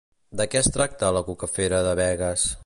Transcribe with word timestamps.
De 0.39 0.47
què 0.53 0.59
es 0.61 0.69
tracta 0.77 1.11
la 1.19 1.23
Cucafera 1.29 1.83
de 1.89 1.93
Begues? 2.01 2.49